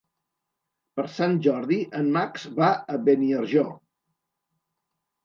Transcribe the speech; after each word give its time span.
Per 0.99 1.03
Sant 1.17 1.35
Jordi 1.47 1.77
en 1.99 2.09
Max 2.15 2.45
va 2.61 2.71
a 2.95 2.97
Beniarjó. 3.11 3.67